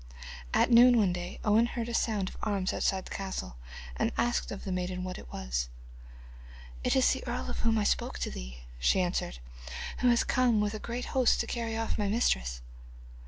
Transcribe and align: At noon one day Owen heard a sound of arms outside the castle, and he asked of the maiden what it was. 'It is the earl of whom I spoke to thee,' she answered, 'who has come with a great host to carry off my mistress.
At 0.51 0.71
noon 0.71 0.97
one 0.97 1.13
day 1.13 1.39
Owen 1.45 1.67
heard 1.67 1.87
a 1.87 1.93
sound 1.93 2.27
of 2.29 2.37
arms 2.41 2.73
outside 2.73 3.05
the 3.05 3.11
castle, 3.13 3.55
and 3.95 4.09
he 4.09 4.15
asked 4.17 4.51
of 4.51 4.63
the 4.63 4.71
maiden 4.71 5.03
what 5.03 5.19
it 5.19 5.31
was. 5.31 5.69
'It 6.83 6.95
is 6.95 7.13
the 7.13 7.23
earl 7.27 7.51
of 7.51 7.59
whom 7.59 7.77
I 7.77 7.83
spoke 7.83 8.17
to 8.21 8.31
thee,' 8.31 8.61
she 8.79 8.99
answered, 8.99 9.37
'who 9.99 10.09
has 10.09 10.23
come 10.23 10.59
with 10.59 10.73
a 10.73 10.79
great 10.79 11.05
host 11.13 11.39
to 11.41 11.45
carry 11.45 11.77
off 11.77 11.99
my 11.99 12.07
mistress. 12.07 12.61